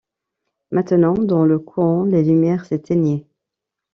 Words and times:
Maintenant, 0.71 1.13
dans 1.13 1.45
le 1.45 1.59
coron, 1.59 2.05
les 2.05 2.23
lumières 2.23 2.65
s’éteignaient. 2.65 3.27